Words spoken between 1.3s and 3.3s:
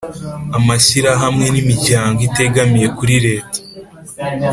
n'imiryango itegamiye kuri